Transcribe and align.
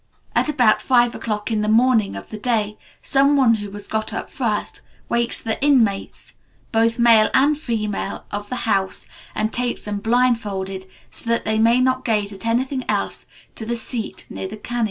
At 0.33 0.49
about 0.49 0.81
five 0.81 1.13
o'clock 1.13 1.51
in 1.51 1.61
the 1.61 1.67
morning 1.69 2.15
of 2.15 2.31
the 2.31 2.39
day, 2.39 2.75
some 3.03 3.35
one 3.37 3.53
who 3.61 3.69
has 3.73 3.85
got 3.85 4.11
up 4.11 4.31
first 4.31 4.81
wakes 5.09 5.39
the 5.43 5.63
inmates, 5.63 6.33
both 6.71 6.97
male 6.97 7.29
and 7.35 7.55
female, 7.55 8.25
of 8.31 8.49
the 8.49 8.65
house, 8.65 9.05
and 9.35 9.53
takes 9.53 9.85
them 9.85 9.99
blindfolded, 9.99 10.87
so 11.11 11.29
that 11.29 11.45
they 11.45 11.59
may 11.59 11.79
not 11.79 12.03
gaze 12.03 12.33
at 12.33 12.47
anything 12.47 12.83
else, 12.89 13.27
to 13.53 13.63
the 13.63 13.75
seat 13.75 14.25
near 14.27 14.47
the 14.47 14.57
kani. 14.57 14.79